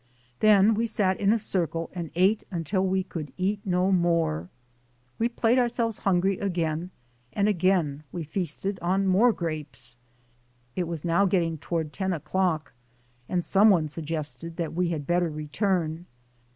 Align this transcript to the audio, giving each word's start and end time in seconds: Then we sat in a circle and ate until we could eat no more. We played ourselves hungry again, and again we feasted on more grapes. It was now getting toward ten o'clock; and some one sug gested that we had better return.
Then 0.39 0.73
we 0.73 0.87
sat 0.87 1.19
in 1.19 1.31
a 1.31 1.37
circle 1.37 1.91
and 1.93 2.09
ate 2.15 2.43
until 2.49 2.83
we 2.83 3.03
could 3.03 3.31
eat 3.37 3.59
no 3.63 3.91
more. 3.91 4.49
We 5.19 5.29
played 5.29 5.59
ourselves 5.59 5.99
hungry 5.99 6.39
again, 6.39 6.89
and 7.33 7.47
again 7.47 8.03
we 8.11 8.23
feasted 8.23 8.79
on 8.81 9.05
more 9.05 9.31
grapes. 9.31 9.97
It 10.75 10.87
was 10.87 11.05
now 11.05 11.25
getting 11.27 11.59
toward 11.59 11.93
ten 11.93 12.13
o'clock; 12.13 12.73
and 13.29 13.45
some 13.45 13.69
one 13.69 13.87
sug 13.87 14.05
gested 14.07 14.55
that 14.55 14.73
we 14.73 14.89
had 14.89 15.05
better 15.05 15.29
return. 15.29 16.07